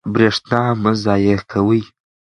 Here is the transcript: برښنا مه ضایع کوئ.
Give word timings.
برښنا 0.13 0.61
مه 0.81 0.91
ضایع 1.03 1.39
کوئ. 1.51 1.81